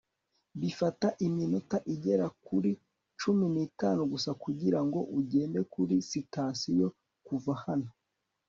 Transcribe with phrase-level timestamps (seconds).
[0.59, 2.71] bifata iminota igera kuri
[3.19, 6.87] cumi n'itanu gusa kugirango ugende kuri sitasiyo
[7.25, 7.89] kuva hano